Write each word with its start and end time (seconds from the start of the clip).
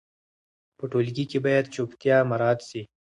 په 0.77 0.83
ټولګي 0.91 1.25
کې 1.31 1.39
باید 1.45 1.71
چوپتیا 1.75 2.15
مراعت 2.29 2.59
سي. 2.69 2.81